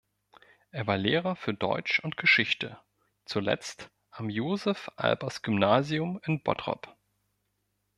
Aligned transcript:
Er 0.71 0.87
war 0.87 0.97
Lehrer 0.97 1.35
für 1.35 1.53
Deutsch 1.53 1.99
und 1.99 2.17
Geschichte, 2.17 2.79
zuletzt 3.25 3.91
am 4.09 4.31
Josef-Albers-Gymnasium 4.31 6.19
in 6.25 6.41
Bottrop. 6.41 6.97